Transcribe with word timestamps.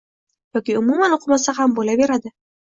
yoki 0.57 0.77
umuman 0.79 1.17
o’qimasa 1.17 1.55
ham 1.59 1.77
bo’laveradi 1.81 2.35